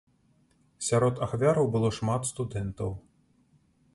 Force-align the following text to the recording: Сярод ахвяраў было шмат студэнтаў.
Сярод 0.85 1.21
ахвяраў 1.25 1.69
было 1.77 1.93
шмат 1.99 2.21
студэнтаў. 2.31 2.91